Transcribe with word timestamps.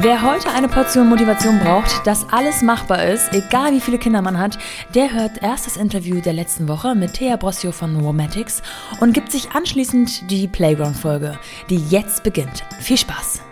Wer 0.00 0.22
heute 0.22 0.50
eine 0.52 0.68
Portion 0.68 1.08
Motivation 1.08 1.58
braucht, 1.58 2.06
dass 2.06 2.24
alles 2.30 2.62
machbar 2.62 3.04
ist, 3.06 3.32
egal 3.32 3.72
wie 3.72 3.80
viele 3.80 3.98
Kinder 3.98 4.22
man 4.22 4.38
hat, 4.38 4.56
der 4.94 5.12
hört 5.12 5.42
erst 5.42 5.66
das 5.66 5.76
Interview 5.76 6.20
der 6.20 6.34
letzten 6.34 6.68
Woche 6.68 6.94
mit 6.94 7.14
Thea 7.14 7.36
Brossio 7.36 7.72
von 7.72 8.04
Womatics 8.04 8.62
und 9.00 9.12
gibt 9.12 9.32
sich 9.32 9.50
anschließend 9.50 10.30
die 10.30 10.46
Playground-Folge, 10.46 11.36
die 11.68 11.84
jetzt 11.88 12.22
beginnt. 12.22 12.62
Viel 12.78 12.96
Spaß! 12.96 13.42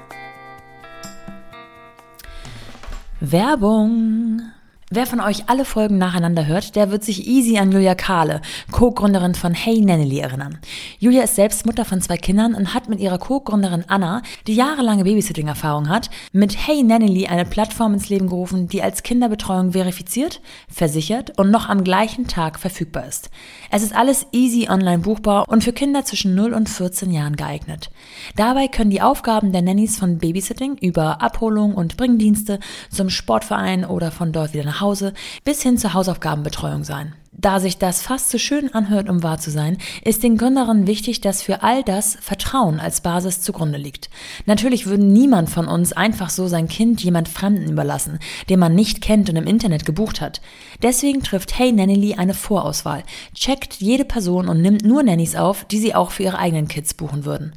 Werbung 3.19 4.43
Wer 4.89 5.05
von 5.09 5.21
euch 5.21 5.49
alle 5.49 5.65
Folgen 5.65 5.99
nacheinander 5.99 6.47
hört, 6.47 6.77
der 6.77 6.93
wird 6.93 7.03
sich 7.03 7.27
easy 7.27 7.59
an 7.59 7.73
Julia 7.73 7.97
Kahle, 7.97 8.41
Co-Gründerin 8.71 9.35
von 9.35 9.53
Hey 9.53 9.81
Nannily, 9.81 10.21
erinnern. 10.21 10.59
Julia 11.01 11.25
ist 11.25 11.35
selbst 11.35 11.67
Mutter 11.67 11.85
von 11.85 12.01
zwei 12.01 12.17
Kindern 12.17 12.55
und 12.55 12.73
hat 12.73 12.89
mit 12.89 13.01
ihrer 13.01 13.19
Co-Gründerin 13.19 13.87
Anna, 13.89 14.23
die 14.47 14.55
jahrelange 14.55 15.03
Babysitting-Erfahrung 15.03 15.89
hat, 15.89 16.09
mit 16.31 16.69
Hey 16.69 16.85
Nannily 16.85 17.27
eine 17.27 17.45
Plattform 17.45 17.95
ins 17.95 18.09
Leben 18.11 18.29
gerufen, 18.29 18.69
die 18.69 18.81
als 18.81 19.03
Kinderbetreuung 19.03 19.73
verifiziert, 19.73 20.41
versichert 20.69 21.37
und 21.37 21.51
noch 21.51 21.69
am 21.69 21.83
gleichen 21.83 22.29
Tag 22.29 22.61
verfügbar 22.61 23.07
ist. 23.07 23.31
Es 23.73 23.83
ist 23.83 23.93
alles 23.93 24.29
easy 24.31 24.69
online 24.71 24.99
buchbar 24.99 25.49
und 25.49 25.65
für 25.65 25.73
Kinder 25.73 26.05
zwischen 26.05 26.37
0 26.37 26.55
und 26.55 26.69
14 26.69 27.11
Jahren 27.11 27.35
geeignet. 27.35 27.91
Dabei 28.37 28.69
können 28.69 28.91
die 28.91 29.03
Aufgaben 29.03 29.51
der 29.51 29.63
Nannies 29.63 29.99
von 29.99 30.19
Babysitting 30.19 30.77
über 30.77 31.21
Abholung 31.23 31.75
und 31.75 31.97
Bringdienste 31.97 32.61
zum 32.89 33.11
Sportverein 33.11 33.85
oder 33.85 34.13
von 34.13 34.31
dort 34.31 34.55
wieder 34.55 34.65
nach 34.65 34.76
Hause 34.81 35.15
bis 35.45 35.63
hin 35.63 35.79
zur 35.79 35.95
Hausaufgabenbetreuung 35.95 36.85
sein. 36.85 37.15
Da 37.39 37.61
sich 37.61 37.77
das 37.77 38.01
fast 38.01 38.31
zu 38.31 38.39
schön 38.39 38.73
anhört, 38.73 39.11
um 39.11 39.23
wahr 39.23 39.39
zu 39.39 39.51
sein, 39.51 39.77
ist 40.03 40.23
den 40.23 40.39
Gründerinnen 40.39 40.87
wichtig, 40.87 41.21
dass 41.21 41.43
für 41.43 41.63
all 41.63 41.83
das 41.83 42.17
Vertrauen 42.23 42.81
als 42.81 43.03
Basis 43.03 43.43
zugrunde 43.43 43.77
liegt. 43.77 44.09
Natürlich 44.47 44.87
würde 44.87 45.05
niemand 45.05 45.51
von 45.51 45.69
uns 45.69 45.93
einfach 45.93 46.31
so 46.31 46.49
sein 46.49 46.67
Kind 46.67 47.05
jemand 47.05 47.29
Fremden 47.29 47.71
überlassen, 47.71 48.21
den 48.49 48.59
man 48.59 48.75
nicht 48.75 49.03
kennt 49.03 49.29
und 49.29 49.37
im 49.37 49.47
Internet 49.47 49.85
gebucht 49.85 50.23
hat. 50.23 50.41
Deswegen 50.83 51.23
trifft 51.23 51.59
Hey 51.59 51.73
Nanny 51.73 52.15
eine 52.15 52.33
Vorauswahl, 52.33 53.03
checkt 53.35 53.75
jede 53.75 54.07
Person 54.07 54.49
und 54.49 54.63
nimmt 54.63 54.85
nur 54.85 55.03
Nannies 55.03 55.37
auf, 55.37 55.67
die 55.67 55.79
sie 55.79 55.95
auch 55.95 56.13
für 56.13 56.23
ihre 56.23 56.39
eigenen 56.39 56.69
Kids 56.69 56.95
buchen 56.95 57.27
würden. 57.27 57.53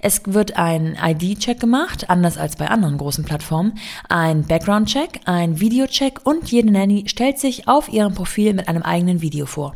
Es 0.00 0.22
wird 0.26 0.56
ein 0.56 0.96
ID-Check 1.02 1.58
gemacht, 1.58 2.08
anders 2.08 2.38
als 2.38 2.54
bei 2.54 2.68
anderen 2.68 2.98
großen 2.98 3.24
Plattformen, 3.24 3.78
ein 4.08 4.44
Background-Check, 4.44 5.22
ein 5.24 5.58
Video-Check 5.58 6.20
und 6.24 6.52
jede 6.52 6.70
Nanny 6.70 7.04
stellt 7.08 7.40
sich 7.40 7.66
auf 7.66 7.88
ihrem 7.92 8.14
Profil 8.14 8.54
mit 8.54 8.68
einem 8.68 8.82
eigenen 8.82 9.23
Video 9.24 9.46
vor. 9.46 9.74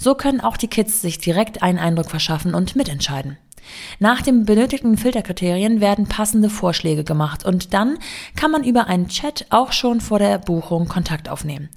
So 0.00 0.16
können 0.16 0.40
auch 0.40 0.56
die 0.56 0.66
Kids 0.66 1.00
sich 1.00 1.18
direkt 1.18 1.62
einen 1.62 1.78
Eindruck 1.78 2.10
verschaffen 2.10 2.52
und 2.52 2.74
mitentscheiden. 2.74 3.38
Nach 3.98 4.22
den 4.22 4.44
benötigten 4.44 4.96
Filterkriterien 4.96 5.80
werden 5.80 6.06
passende 6.06 6.50
Vorschläge 6.50 7.04
gemacht 7.04 7.44
und 7.44 7.74
dann 7.74 7.98
kann 8.36 8.50
man 8.50 8.64
über 8.64 8.86
einen 8.86 9.08
Chat 9.08 9.46
auch 9.50 9.72
schon 9.72 10.00
vor 10.00 10.18
der 10.18 10.38
Buchung 10.38 10.88
Kontakt 10.88 11.28
aufnehmen. 11.28 11.68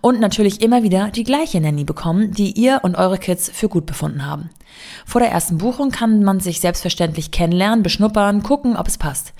Und 0.00 0.20
natürlich 0.20 0.60
immer 0.60 0.82
wieder 0.82 1.10
die 1.10 1.24
gleiche 1.24 1.60
Nanny 1.60 1.84
bekommen, 1.84 2.32
die 2.32 2.52
ihr 2.52 2.80
und 2.82 2.96
eure 2.96 3.18
Kids 3.18 3.50
für 3.52 3.68
gut 3.68 3.86
befunden 3.86 4.26
haben. 4.26 4.50
Vor 5.06 5.20
der 5.20 5.30
ersten 5.30 5.58
Buchung 5.58 5.90
kann 5.90 6.22
man 6.22 6.40
sich 6.40 6.60
selbstverständlich 6.60 7.30
kennenlernen, 7.30 7.82
beschnuppern, 7.82 8.42
gucken, 8.42 8.76
ob 8.76 8.88
es 8.88 8.98
passt. 8.98 9.32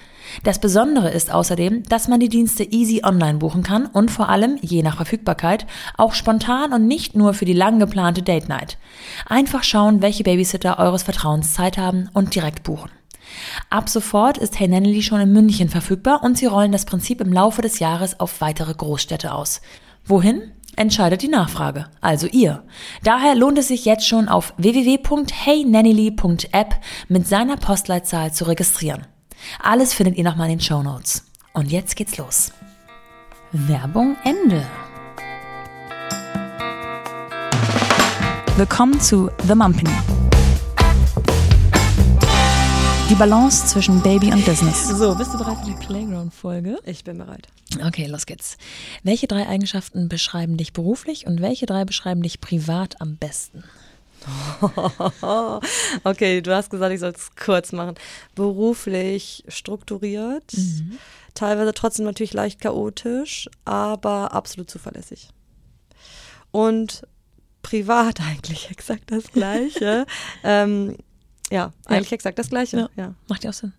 Das 0.42 0.58
Besondere 0.58 1.10
ist 1.10 1.32
außerdem, 1.32 1.84
dass 1.84 2.08
man 2.08 2.20
die 2.20 2.28
Dienste 2.28 2.64
easy 2.64 3.02
online 3.04 3.38
buchen 3.38 3.62
kann 3.62 3.86
und 3.86 4.10
vor 4.10 4.28
allem, 4.28 4.58
je 4.60 4.82
nach 4.82 4.96
Verfügbarkeit, 4.96 5.66
auch 5.96 6.14
spontan 6.14 6.72
und 6.72 6.86
nicht 6.86 7.14
nur 7.14 7.34
für 7.34 7.44
die 7.44 7.52
lang 7.52 7.78
geplante 7.78 8.22
Date 8.22 8.48
Night. 8.48 8.78
Einfach 9.26 9.62
schauen, 9.62 10.02
welche 10.02 10.24
Babysitter 10.24 10.78
eures 10.78 11.02
Vertrauens 11.02 11.54
Zeit 11.54 11.78
haben 11.78 12.08
und 12.12 12.34
direkt 12.34 12.62
buchen. 12.62 12.90
Ab 13.70 13.88
sofort 13.88 14.38
ist 14.38 14.58
Hey 14.58 14.68
Nannily 14.68 15.02
schon 15.02 15.20
in 15.20 15.32
München 15.32 15.68
verfügbar 15.68 16.22
und 16.22 16.38
sie 16.38 16.46
rollen 16.46 16.72
das 16.72 16.84
Prinzip 16.84 17.20
im 17.20 17.32
Laufe 17.32 17.62
des 17.62 17.78
Jahres 17.78 18.18
auf 18.20 18.40
weitere 18.40 18.74
Großstädte 18.74 19.32
aus. 19.32 19.60
Wohin? 20.04 20.52
Entscheidet 20.74 21.20
die 21.20 21.28
Nachfrage, 21.28 21.84
also 22.00 22.26
ihr. 22.26 22.64
Daher 23.04 23.34
lohnt 23.34 23.58
es 23.58 23.68
sich 23.68 23.84
jetzt 23.84 24.06
schon 24.06 24.28
auf 24.28 24.54
www.heynannily.app 24.56 26.74
mit 27.08 27.28
seiner 27.28 27.58
Postleitzahl 27.58 28.32
zu 28.32 28.44
registrieren. 28.44 29.06
Alles 29.60 29.94
findet 29.94 30.16
ihr 30.16 30.24
nochmal 30.24 30.50
in 30.50 30.58
den 30.58 30.64
Show 30.64 30.82
Notes. 30.82 31.24
Und 31.52 31.70
jetzt 31.70 31.96
geht's 31.96 32.16
los. 32.16 32.52
Werbung 33.52 34.16
Ende. 34.24 34.66
Willkommen 38.56 39.00
zu 39.00 39.30
The 39.46 39.54
Mumpany. 39.54 39.90
Die 43.08 43.14
Balance 43.14 43.66
zwischen 43.66 44.00
Baby 44.02 44.32
und 44.32 44.44
Business. 44.46 44.88
So, 44.88 45.14
bist 45.14 45.34
du 45.34 45.38
bereit 45.38 45.58
für 45.58 45.66
die 45.66 45.86
Playground-Folge? 45.86 46.78
Ich 46.86 47.04
bin 47.04 47.18
bereit. 47.18 47.48
Okay, 47.86 48.06
los 48.06 48.24
geht's. 48.24 48.56
Welche 49.02 49.26
drei 49.26 49.46
Eigenschaften 49.48 50.08
beschreiben 50.08 50.56
dich 50.56 50.72
beruflich 50.72 51.26
und 51.26 51.42
welche 51.42 51.66
drei 51.66 51.84
beschreiben 51.84 52.22
dich 52.22 52.40
privat 52.40 53.00
am 53.00 53.16
besten? 53.16 53.64
okay, 56.04 56.40
du 56.40 56.54
hast 56.54 56.70
gesagt, 56.70 56.92
ich 56.92 57.00
soll 57.00 57.12
es 57.12 57.34
kurz 57.36 57.72
machen. 57.72 57.94
Beruflich 58.34 59.44
strukturiert, 59.48 60.52
mhm. 60.54 60.98
teilweise 61.34 61.74
trotzdem 61.74 62.04
natürlich 62.04 62.32
leicht 62.32 62.60
chaotisch, 62.60 63.48
aber 63.64 64.32
absolut 64.32 64.70
zuverlässig. 64.70 65.28
Und 66.50 67.06
privat 67.62 68.20
eigentlich 68.28 68.70
exakt 68.70 69.10
das 69.10 69.32
Gleiche. 69.32 70.06
ähm, 70.44 70.96
ja, 71.50 71.72
eigentlich 71.86 72.10
ja. 72.10 72.14
exakt 72.14 72.38
das 72.38 72.48
Gleiche. 72.48 72.76
Ja, 72.78 72.88
ja. 72.96 73.14
Macht 73.28 73.44
ja 73.44 73.50
auch 73.50 73.54
Sinn. 73.54 73.72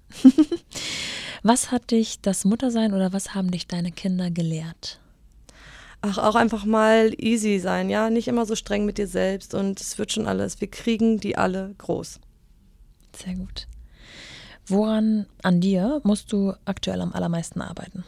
was 1.41 1.71
hat 1.71 1.91
dich 1.91 2.21
das 2.21 2.45
Muttersein 2.45 2.93
oder 2.93 3.13
was 3.13 3.33
haben 3.33 3.49
dich 3.51 3.67
deine 3.67 3.91
Kinder 3.91 4.29
gelehrt? 4.29 4.99
Ach, 6.03 6.17
auch 6.17 6.35
einfach 6.35 6.65
mal 6.65 7.13
easy 7.17 7.59
sein, 7.59 7.89
ja, 7.89 8.09
nicht 8.09 8.27
immer 8.27 8.45
so 8.45 8.55
streng 8.55 8.85
mit 8.85 8.97
dir 8.97 9.07
selbst 9.07 9.53
und 9.53 9.79
es 9.79 9.97
wird 9.97 10.11
schon 10.11 10.27
alles. 10.27 10.59
Wir 10.61 10.69
kriegen 10.69 11.19
die 11.19 11.37
alle 11.37 11.73
groß. 11.77 12.19
Sehr 13.15 13.35
gut. 13.35 13.67
Woran 14.67 15.25
an 15.41 15.61
dir 15.61 16.01
musst 16.03 16.31
du 16.31 16.53
aktuell 16.65 17.01
am 17.01 17.13
allermeisten 17.13 17.61
arbeiten? 17.61 18.03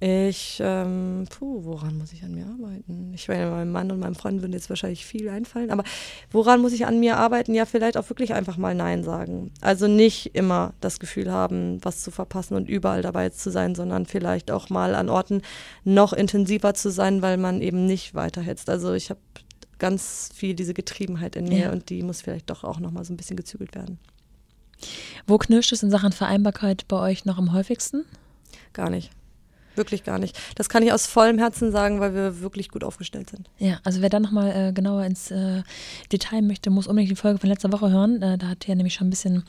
Ich, 0.00 0.60
ähm, 0.62 1.24
puh, 1.28 1.64
woran 1.64 1.98
muss 1.98 2.12
ich 2.12 2.22
an 2.22 2.32
mir 2.32 2.46
arbeiten? 2.46 3.12
Ich 3.14 3.26
meine, 3.26 3.50
meinem 3.50 3.72
Mann 3.72 3.90
und 3.90 3.98
meinem 3.98 4.14
Freund 4.14 4.42
würden 4.42 4.52
jetzt 4.52 4.70
wahrscheinlich 4.70 5.04
viel 5.04 5.28
einfallen, 5.28 5.72
aber 5.72 5.82
woran 6.30 6.60
muss 6.60 6.72
ich 6.72 6.86
an 6.86 7.00
mir 7.00 7.16
arbeiten? 7.16 7.52
Ja, 7.52 7.64
vielleicht 7.64 7.96
auch 7.96 8.08
wirklich 8.08 8.32
einfach 8.32 8.56
mal 8.56 8.76
Nein 8.76 9.02
sagen. 9.02 9.50
Also 9.60 9.88
nicht 9.88 10.36
immer 10.36 10.72
das 10.80 11.00
Gefühl 11.00 11.32
haben, 11.32 11.84
was 11.84 12.02
zu 12.02 12.12
verpassen 12.12 12.54
und 12.54 12.68
überall 12.68 13.02
dabei 13.02 13.30
zu 13.30 13.50
sein, 13.50 13.74
sondern 13.74 14.06
vielleicht 14.06 14.52
auch 14.52 14.70
mal 14.70 14.94
an 14.94 15.08
Orten 15.08 15.42
noch 15.82 16.12
intensiver 16.12 16.74
zu 16.74 16.90
sein, 16.90 17.20
weil 17.20 17.36
man 17.36 17.60
eben 17.60 17.86
nicht 17.86 18.14
weiterhetzt. 18.14 18.70
Also 18.70 18.92
ich 18.92 19.10
habe 19.10 19.20
ganz 19.80 20.30
viel 20.32 20.54
diese 20.54 20.74
Getriebenheit 20.74 21.34
in 21.34 21.48
mir 21.48 21.58
ja. 21.58 21.72
und 21.72 21.90
die 21.90 22.04
muss 22.04 22.20
vielleicht 22.20 22.50
doch 22.50 22.62
auch 22.62 22.78
nochmal 22.78 23.04
so 23.04 23.12
ein 23.12 23.16
bisschen 23.16 23.36
gezügelt 23.36 23.74
werden. 23.74 23.98
Wo 25.26 25.38
knirscht 25.38 25.72
es 25.72 25.82
in 25.82 25.90
Sachen 25.90 26.12
Vereinbarkeit 26.12 26.86
bei 26.86 27.00
euch 27.00 27.24
noch 27.24 27.38
am 27.38 27.52
häufigsten? 27.52 28.04
Gar 28.72 28.90
nicht. 28.90 29.10
Wirklich 29.78 30.02
gar 30.02 30.18
nicht. 30.18 30.38
Das 30.56 30.68
kann 30.68 30.82
ich 30.82 30.92
aus 30.92 31.06
vollem 31.06 31.38
Herzen 31.38 31.70
sagen, 31.70 32.00
weil 32.00 32.12
wir 32.14 32.40
wirklich 32.40 32.68
gut 32.68 32.82
aufgestellt 32.82 33.30
sind. 33.30 33.48
Ja, 33.58 33.78
also 33.84 34.02
wer 34.02 34.08
dann 34.08 34.22
nochmal 34.22 34.68
äh, 34.68 34.72
genauer 34.72 35.04
ins 35.04 35.30
äh, 35.30 35.62
Detail 36.12 36.42
möchte, 36.42 36.68
muss 36.70 36.88
unbedingt 36.88 37.12
die 37.12 37.16
Folge 37.16 37.38
von 37.38 37.48
letzter 37.48 37.72
Woche 37.72 37.90
hören. 37.90 38.20
Äh, 38.20 38.38
da 38.38 38.48
hat 38.48 38.68
er 38.68 38.74
nämlich 38.74 38.94
schon 38.94 39.06
ein 39.06 39.10
bisschen 39.10 39.44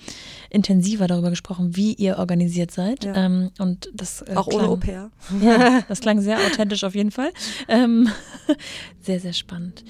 intensiver 0.50 1.08
darüber 1.08 1.32
gesprochen, 1.32 1.76
wie 1.76 1.94
ihr 1.94 2.20
organisiert 2.20 2.72
seid. 2.72 3.06
Ja. 3.06 3.16
Ähm, 3.16 3.52
und 3.58 3.90
das, 3.94 4.22
äh, 4.22 4.36
Auch 4.36 4.48
klang, 4.48 4.62
ohne 4.62 4.70
Au-pair. 4.70 5.12
Ja, 5.42 5.82
das 5.88 6.00
klang 6.00 6.22
sehr 6.22 6.38
authentisch 6.38 6.84
auf 6.84 6.96
jeden 6.96 7.12
Fall. 7.12 7.32
Ähm, 7.68 8.10
sehr, 9.02 9.20
sehr 9.20 9.34
spannend. 9.34 9.84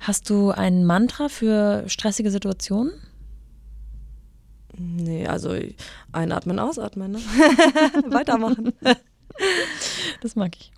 Hast 0.00 0.30
du 0.30 0.50
ein 0.50 0.84
Mantra 0.84 1.28
für 1.28 1.84
stressige 1.86 2.30
Situationen? 2.30 2.92
Nee, 4.78 5.26
also 5.26 5.54
einatmen, 6.12 6.58
ausatmen, 6.58 7.12
ne? 7.12 7.18
Weitermachen. 8.06 8.72
Das 10.20 10.36
mag 10.36 10.56
ich. 10.56 10.72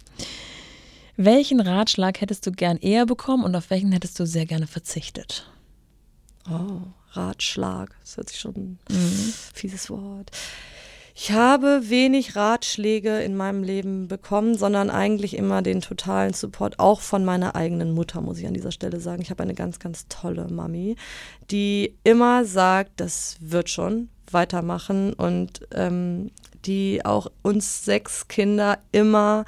Welchen 1.17 1.61
Ratschlag 1.61 2.21
hättest 2.21 2.47
du 2.47 2.53
gern 2.53 2.77
eher 2.77 3.07
bekommen 3.07 3.45
und 3.45 3.55
auf 3.55 3.71
welchen 3.71 3.93
hättest 3.93 4.19
du 4.19 4.27
sehr 4.27 4.47
gerne 4.47 4.67
verzichtet? 4.67 5.49
Oh, 6.51 6.83
Ratschlag. 7.13 7.95
Das 8.01 8.17
hört 8.17 8.29
sich 8.29 8.41
schon 8.41 8.79
mhm. 8.89 9.33
fieses 9.55 9.91
Wort. 9.91 10.31
Ich 11.17 11.31
habe 11.31 11.89
wenig 11.89 12.35
Ratschläge 12.35 13.21
in 13.21 13.37
meinem 13.37 13.63
Leben 13.63 14.09
bekommen, 14.09 14.59
sondern 14.59 14.91
eigentlich 14.91 15.37
immer 15.37 15.63
den 15.63 15.81
totalen 15.81 16.33
Support, 16.33 16.81
auch 16.81 17.01
von 17.01 17.25
meiner 17.25 17.55
eigenen 17.55 17.93
Mutter, 17.93 18.21
muss 18.21 18.41
ich 18.41 18.49
an 18.49 18.55
dieser 18.55 18.73
Stelle 18.73 18.99
sagen. 18.99 19.23
Ich 19.23 19.31
habe 19.31 19.45
eine 19.45 19.55
ganz, 19.55 19.79
ganz 19.79 20.09
tolle 20.09 20.49
Mami, 20.49 20.97
die 21.53 21.95
immer 22.03 22.45
sagt, 22.45 22.95
das 22.97 23.37
wird 23.39 23.71
schon 23.71 24.09
weitermachen 24.33 25.13
und 25.13 25.61
ähm, 25.73 26.33
die 26.67 27.05
auch 27.05 27.31
uns 27.43 27.85
sechs 27.85 28.29
Kinder 28.29 28.79
immer 28.93 29.45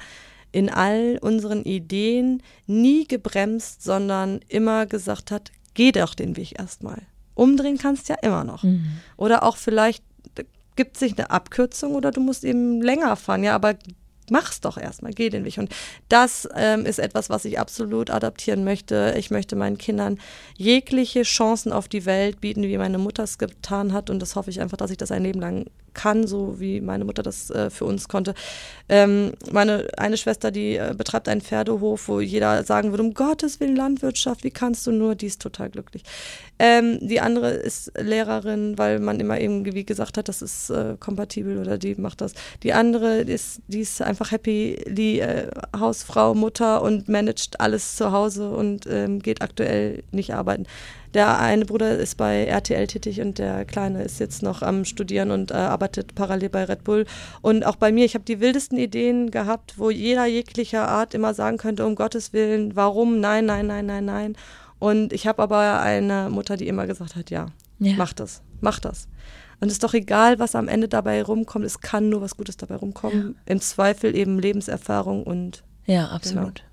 in 0.51 0.69
all 0.69 1.19
unseren 1.21 1.63
Ideen 1.63 2.41
nie 2.65 3.07
gebremst, 3.07 3.83
sondern 3.83 4.39
immer 4.47 4.85
gesagt 4.85 5.31
hat, 5.31 5.51
geh 5.73 5.91
doch 5.91 6.15
den 6.15 6.37
Weg 6.37 6.57
erstmal. 6.57 7.01
Umdrehen 7.35 7.77
kannst 7.77 8.09
ja 8.09 8.15
immer 8.21 8.43
noch. 8.43 8.63
Mhm. 8.63 8.99
Oder 9.17 9.43
auch 9.43 9.57
vielleicht 9.57 10.03
gibt 10.75 10.97
sich 10.97 11.17
eine 11.17 11.29
Abkürzung 11.31 11.95
oder 11.95 12.11
du 12.11 12.21
musst 12.21 12.43
eben 12.43 12.81
länger 12.81 13.15
fahren, 13.15 13.43
ja, 13.43 13.53
aber 13.55 13.75
mach's 14.29 14.61
doch 14.61 14.77
erstmal, 14.77 15.11
geh 15.11 15.29
den 15.29 15.45
Weg. 15.45 15.57
Und 15.57 15.73
das 16.09 16.47
ähm, 16.55 16.85
ist 16.85 16.99
etwas, 16.99 17.29
was 17.29 17.45
ich 17.45 17.59
absolut 17.59 18.09
adaptieren 18.09 18.63
möchte. 18.63 19.15
Ich 19.17 19.31
möchte 19.31 19.55
meinen 19.55 19.77
Kindern 19.77 20.19
jegliche 20.55 21.23
Chancen 21.23 21.71
auf 21.71 21.87
die 21.87 22.05
Welt 22.05 22.41
bieten, 22.41 22.63
wie 22.63 22.77
meine 22.77 22.97
Mutter 22.97 23.23
es 23.23 23.37
getan 23.37 23.93
hat. 23.93 24.09
Und 24.09 24.19
das 24.19 24.35
hoffe 24.35 24.49
ich 24.49 24.61
einfach, 24.61 24.77
dass 24.77 24.91
ich 24.91 24.97
das 24.97 25.11
ein 25.11 25.23
Leben 25.23 25.39
lang 25.39 25.65
kann, 25.97 26.27
so 26.27 26.61
wie 26.61 26.79
meine 26.79 27.03
Mutter 27.03 27.23
das 27.23 27.49
äh, 27.49 27.69
für 27.69 27.83
uns 27.83 28.07
konnte. 28.07 28.33
Ähm, 28.87 29.33
meine 29.51 29.87
eine 29.97 30.15
Schwester, 30.15 30.51
die 30.51 30.77
äh, 30.77 30.93
betreibt 30.95 31.27
einen 31.27 31.41
Pferdehof, 31.41 32.07
wo 32.07 32.21
jeder 32.21 32.63
sagen 32.63 32.91
würde, 32.91 33.03
um 33.03 33.13
Gottes 33.13 33.59
Willen 33.59 33.75
Landwirtschaft, 33.75 34.45
wie 34.45 34.51
kannst 34.51 34.87
du 34.87 34.91
nur, 34.91 35.15
die 35.15 35.25
ist 35.25 35.41
total 35.41 35.69
glücklich. 35.69 36.03
Ähm, 36.59 36.99
die 37.01 37.19
andere 37.19 37.49
ist 37.51 37.91
Lehrerin, 37.99 38.77
weil 38.77 38.99
man 38.99 39.19
immer 39.19 39.39
irgendwie 39.39 39.85
gesagt 39.85 40.17
hat, 40.17 40.29
das 40.29 40.41
ist 40.41 40.69
äh, 40.69 40.95
kompatibel 40.99 41.57
oder 41.59 41.77
die 41.77 41.95
macht 41.95 42.21
das. 42.21 42.33
Die 42.63 42.73
andere 42.73 43.17
ist, 43.19 43.61
die 43.67 43.81
ist 43.81 44.01
einfach 44.01 44.31
happy, 44.31 44.83
die 44.87 45.19
äh, 45.19 45.49
Hausfrau, 45.77 46.33
Mutter 46.33 46.81
und 46.81 47.09
managt 47.09 47.59
alles 47.59 47.95
zu 47.95 48.11
Hause 48.11 48.51
und 48.51 48.87
ähm, 48.87 49.19
geht 49.19 49.41
aktuell 49.41 50.03
nicht 50.11 50.33
arbeiten. 50.33 50.65
Der 51.13 51.39
eine 51.39 51.65
Bruder 51.65 51.97
ist 51.97 52.15
bei 52.15 52.45
RTL 52.45 52.87
tätig 52.87 53.21
und 53.21 53.37
der 53.37 53.65
Kleine 53.65 54.03
ist 54.03 54.19
jetzt 54.19 54.43
noch 54.43 54.61
am 54.61 54.85
Studieren 54.85 55.31
und 55.31 55.51
äh, 55.51 55.55
arbeitet 55.55 56.15
parallel 56.15 56.49
bei 56.49 56.65
Red 56.65 56.83
Bull. 56.83 57.05
Und 57.41 57.65
auch 57.65 57.75
bei 57.75 57.91
mir, 57.91 58.05
ich 58.05 58.13
habe 58.13 58.25
die 58.25 58.39
wildesten 58.39 58.77
Ideen 58.77 59.31
gehabt, 59.31 59.77
wo 59.77 59.89
jeder 59.89 60.25
jeglicher 60.25 60.87
Art 60.87 61.13
immer 61.13 61.33
sagen 61.33 61.57
könnte, 61.57 61.85
um 61.85 61.95
Gottes 61.95 62.33
Willen, 62.33 62.75
warum, 62.75 63.19
nein, 63.19 63.45
nein, 63.45 63.67
nein, 63.67 63.85
nein, 63.85 64.05
nein. 64.05 64.35
Und 64.79 65.13
ich 65.13 65.25
habe 65.27 65.41
aber 65.41 65.81
eine 65.81 66.29
Mutter, 66.29 66.57
die 66.57 66.67
immer 66.67 66.85
gesagt 66.85 67.15
hat, 67.15 67.29
ja, 67.29 67.47
ja. 67.79 67.93
mach 67.97 68.13
das, 68.13 68.41
mach 68.61 68.79
das. 68.79 69.07
Und 69.59 69.67
es 69.69 69.73
ist 69.73 69.83
doch 69.83 69.95
egal, 69.95 70.37
was 70.37 70.53
am 70.55 70.67
Ende 70.67 70.87
dabei 70.87 71.23
rumkommt, 71.23 71.65
es 71.65 71.79
kann 71.79 72.09
nur 72.09 72.21
was 72.21 72.37
Gutes 72.37 72.57
dabei 72.57 72.75
rumkommen. 72.75 73.35
Ja. 73.35 73.53
Im 73.53 73.59
Zweifel 73.59 74.15
eben 74.15 74.37
Lebenserfahrung 74.39 75.23
und. 75.23 75.63
Ja, 75.85 76.09
absolut. 76.09 76.59
Genau. 76.59 76.67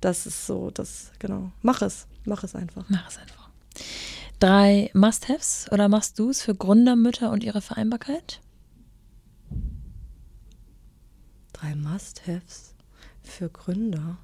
Das 0.00 0.26
ist 0.26 0.46
so, 0.46 0.70
das, 0.70 1.12
genau. 1.18 1.52
Mach 1.62 1.82
es, 1.82 2.06
mach 2.24 2.44
es 2.44 2.54
einfach. 2.54 2.84
Mach 2.88 3.08
es 3.08 3.18
einfach. 3.18 3.49
Drei 4.40 4.90
Must-Haves 4.94 5.66
oder 5.70 5.90
machst 5.90 6.18
du 6.18 6.30
es 6.30 6.40
für 6.40 6.54
Gründermütter 6.54 7.30
und 7.30 7.44
ihre 7.44 7.60
Vereinbarkeit? 7.60 8.40
Drei 11.52 11.74
Must-Haves 11.74 12.74
für 13.22 13.50
Gründer. 13.50 14.16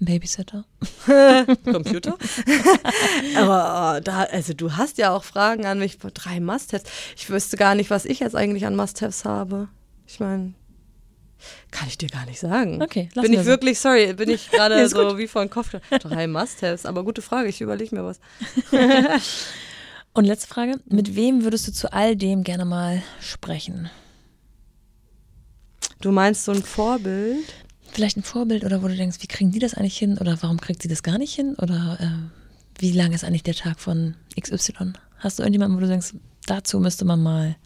Babysitter. 0.00 0.64
Computer. 1.64 2.18
Aber 3.36 3.96
oh, 3.96 4.00
da, 4.02 4.24
also 4.24 4.54
du 4.54 4.76
hast 4.76 4.98
ja 4.98 5.14
auch 5.14 5.22
Fragen 5.22 5.66
an 5.66 5.78
mich. 5.78 5.98
Drei 5.98 6.40
Must-Haves. 6.40 6.90
Ich 7.16 7.30
wüsste 7.30 7.56
gar 7.56 7.76
nicht, 7.76 7.90
was 7.90 8.04
ich 8.04 8.18
jetzt 8.18 8.34
eigentlich 8.34 8.66
an 8.66 8.74
Must-Haves 8.74 9.24
habe. 9.24 9.68
Ich 10.04 10.18
meine, 10.18 10.54
kann 11.70 11.88
ich 11.88 11.98
dir 11.98 12.08
gar 12.08 12.26
nicht 12.26 12.38
sagen. 12.40 12.82
Okay, 12.82 13.08
lass 13.14 13.22
Bin 13.24 13.32
ich 13.32 13.40
so. 13.40 13.46
wirklich, 13.46 13.78
sorry, 13.78 14.12
bin 14.14 14.30
ich 14.30 14.50
gerade 14.52 14.88
so 14.88 15.08
gut. 15.08 15.18
wie 15.18 15.26
vor 15.28 15.44
den 15.44 15.50
Kopf. 15.50 15.74
Drei 16.00 16.26
Must-Haves, 16.26 16.86
aber 16.86 17.04
gute 17.04 17.22
Frage, 17.22 17.48
ich 17.48 17.60
überlege 17.60 17.94
mir 17.94 18.04
was. 18.04 18.20
Und 20.14 20.26
letzte 20.26 20.46
Frage, 20.46 20.78
mit 20.86 21.16
wem 21.16 21.42
würdest 21.42 21.66
du 21.66 21.72
zu 21.72 21.92
all 21.92 22.14
dem 22.16 22.44
gerne 22.44 22.64
mal 22.64 23.02
sprechen? 23.20 23.90
Du 26.00 26.12
meinst 26.12 26.44
so 26.44 26.52
ein 26.52 26.62
Vorbild? 26.62 27.44
Vielleicht 27.92 28.16
ein 28.16 28.22
Vorbild 28.22 28.64
oder 28.64 28.82
wo 28.82 28.88
du 28.88 28.96
denkst, 28.96 29.18
wie 29.20 29.26
kriegen 29.26 29.50
die 29.52 29.58
das 29.58 29.74
eigentlich 29.74 29.96
hin 29.98 30.18
oder 30.18 30.36
warum 30.42 30.60
kriegt 30.60 30.82
sie 30.82 30.88
das 30.88 31.02
gar 31.02 31.18
nicht 31.18 31.34
hin 31.34 31.54
oder 31.56 31.98
äh, 32.00 32.80
wie 32.80 32.92
lang 32.92 33.12
ist 33.12 33.24
eigentlich 33.24 33.42
der 33.44 33.54
Tag 33.54 33.80
von 33.80 34.14
XY? 34.40 34.92
Hast 35.18 35.38
du 35.38 35.42
irgendjemanden, 35.42 35.76
wo 35.76 35.80
du 35.80 35.88
denkst, 35.88 36.12
dazu 36.46 36.78
müsste 36.80 37.04
man 37.04 37.22
mal 37.22 37.56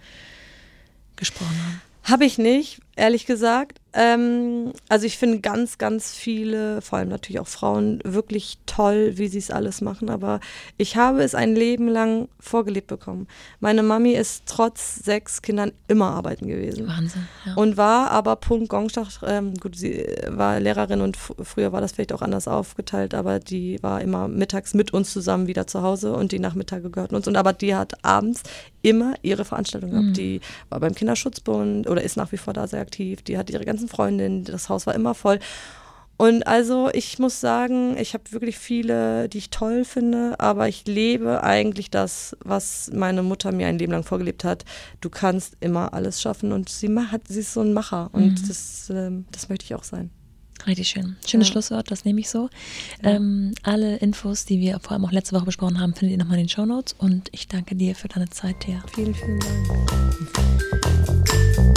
gesprochen 1.16 1.56
haben? 1.66 1.80
Habe 2.04 2.24
ich 2.24 2.38
nicht, 2.38 2.80
ehrlich 2.98 3.26
gesagt. 3.26 3.80
Ähm, 3.94 4.72
also 4.88 5.06
ich 5.06 5.16
finde 5.16 5.40
ganz, 5.40 5.78
ganz 5.78 6.12
viele, 6.12 6.82
vor 6.82 6.98
allem 6.98 7.08
natürlich 7.08 7.40
auch 7.40 7.48
Frauen, 7.48 8.00
wirklich 8.04 8.58
toll, 8.66 9.12
wie 9.14 9.28
sie 9.28 9.38
es 9.38 9.50
alles 9.50 9.80
machen. 9.80 10.10
Aber 10.10 10.40
ich 10.76 10.96
habe 10.96 11.22
es 11.22 11.34
ein 11.34 11.54
Leben 11.54 11.88
lang 11.88 12.28
vorgelebt 12.38 12.88
bekommen. 12.88 13.26
Meine 13.60 13.82
Mami 13.82 14.12
ist 14.12 14.42
trotz 14.46 14.96
sechs 14.96 15.40
Kindern 15.40 15.72
immer 15.86 16.10
arbeiten 16.10 16.48
gewesen. 16.48 16.86
Wahnsinn. 16.86 17.26
Ja. 17.46 17.54
Und 17.54 17.76
war 17.76 18.10
aber 18.10 18.36
Punkt 18.36 18.68
Gongstach, 18.68 19.22
ähm, 19.26 19.54
gut, 19.54 19.76
sie 19.76 20.04
war 20.28 20.60
Lehrerin 20.60 21.00
und 21.00 21.16
früher 21.16 21.72
war 21.72 21.80
das 21.80 21.92
vielleicht 21.92 22.12
auch 22.12 22.22
anders 22.22 22.46
aufgeteilt, 22.46 23.14
aber 23.14 23.38
die 23.38 23.82
war 23.82 24.02
immer 24.02 24.28
mittags 24.28 24.74
mit 24.74 24.92
uns 24.92 25.12
zusammen 25.12 25.46
wieder 25.46 25.66
zu 25.66 25.82
Hause 25.82 26.12
und 26.12 26.32
die 26.32 26.40
Nachmittage 26.40 26.90
gehörten 26.90 27.14
uns. 27.14 27.26
Und 27.26 27.36
aber 27.36 27.52
die 27.52 27.74
hat 27.74 28.04
abends 28.04 28.42
immer 28.82 29.14
ihre 29.22 29.44
Veranstaltung 29.44 29.90
gehabt. 29.90 30.08
Mhm. 30.08 30.14
Die 30.14 30.40
war 30.68 30.80
beim 30.80 30.94
Kinderschutzbund 30.94 31.88
oder 31.88 32.02
ist 32.02 32.16
nach 32.16 32.32
wie 32.32 32.36
vor 32.36 32.52
da 32.52 32.66
sehr 32.66 32.87
aktiv. 32.88 33.22
Die 33.22 33.38
hat 33.38 33.50
ihre 33.50 33.64
ganzen 33.64 33.88
Freundinnen, 33.88 34.44
das 34.44 34.68
Haus 34.68 34.86
war 34.86 34.94
immer 34.94 35.14
voll. 35.14 35.38
Und 36.16 36.48
also 36.48 36.90
ich 36.92 37.20
muss 37.20 37.40
sagen, 37.40 37.96
ich 37.96 38.12
habe 38.12 38.32
wirklich 38.32 38.58
viele, 38.58 39.28
die 39.28 39.38
ich 39.38 39.50
toll 39.50 39.84
finde, 39.84 40.34
aber 40.40 40.68
ich 40.68 40.84
lebe 40.84 41.44
eigentlich 41.44 41.90
das, 41.90 42.36
was 42.42 42.90
meine 42.92 43.22
Mutter 43.22 43.52
mir 43.52 43.68
ein 43.68 43.78
Leben 43.78 43.92
lang 43.92 44.02
vorgelebt 44.02 44.42
hat. 44.42 44.64
Du 45.00 45.10
kannst 45.10 45.56
immer 45.60 45.94
alles 45.94 46.20
schaffen 46.20 46.50
und 46.50 46.68
sie, 46.68 46.88
hat, 47.12 47.28
sie 47.28 47.38
ist 47.38 47.54
so 47.54 47.60
ein 47.60 47.72
Macher 47.72 48.10
und 48.12 48.42
mhm. 48.42 48.48
das, 48.48 48.90
ähm, 48.92 49.26
das 49.30 49.48
möchte 49.48 49.66
ich 49.66 49.76
auch 49.76 49.84
sein. 49.84 50.10
Richtig 50.66 50.88
schön. 50.88 51.14
Schönes 51.24 51.48
ja. 51.48 51.52
Schlusswort, 51.52 51.88
das 51.88 52.04
nehme 52.04 52.18
ich 52.18 52.28
so. 52.28 52.50
Ja. 53.04 53.10
Ähm, 53.10 53.54
alle 53.62 53.98
Infos, 53.98 54.44
die 54.44 54.58
wir 54.58 54.80
vor 54.80 54.92
allem 54.92 55.04
auch 55.04 55.12
letzte 55.12 55.36
Woche 55.36 55.44
besprochen 55.44 55.78
haben, 55.78 55.94
findet 55.94 56.14
ihr 56.14 56.18
nochmal 56.18 56.38
in 56.38 56.46
den 56.46 56.48
Show 56.48 56.66
Notes 56.66 56.96
und 56.98 57.28
ich 57.30 57.46
danke 57.46 57.76
dir 57.76 57.94
für 57.94 58.08
deine 58.08 58.28
Zeit, 58.28 58.58
Thea. 58.58 58.82
Vielen, 58.92 59.14
vielen 59.14 59.38
Dank. 59.38 61.67